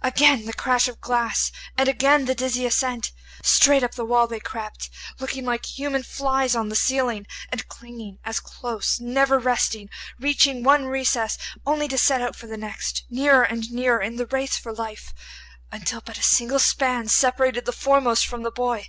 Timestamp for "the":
0.46-0.54, 2.24-2.34, 3.96-4.04, 6.70-6.74, 12.46-12.56, 14.16-14.24, 17.66-17.70, 18.42-18.50